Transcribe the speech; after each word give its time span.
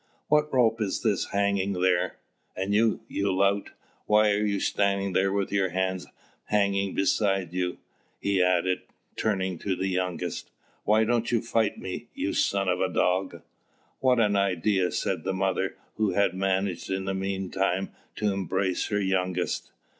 What 0.29 0.51
rope 0.51 0.81
is 0.81 1.03
this 1.03 1.25
hanging 1.29 1.73
there? 1.73 2.17
And 2.55 2.73
you, 2.73 3.01
you 3.07 3.31
lout, 3.31 3.69
why 4.07 4.31
are 4.31 4.43
you 4.43 4.59
standing 4.59 5.13
there 5.13 5.31
with 5.31 5.51
your 5.51 5.69
hands 5.69 6.07
hanging 6.45 6.95
beside 6.95 7.53
you?" 7.53 7.77
he 8.19 8.41
added, 8.41 8.81
turning 9.15 9.59
to 9.59 9.75
the 9.75 9.85
youngest. 9.89 10.49
"Why 10.85 11.03
don't 11.03 11.31
you 11.31 11.39
fight 11.39 11.77
me? 11.77 12.07
you 12.15 12.33
son 12.33 12.67
of 12.67 12.81
a 12.81 12.89
dog!" 12.89 13.43
"What 13.99 14.19
an 14.19 14.35
idea!" 14.35 14.89
said 14.91 15.23
the 15.23 15.33
mother, 15.35 15.75
who 15.97 16.13
had 16.13 16.33
managed 16.33 16.89
in 16.89 17.05
the 17.05 17.13
meantime 17.13 17.91
to 18.15 18.33
embrace 18.33 18.87
her 18.87 18.99
youngest. 18.99 19.71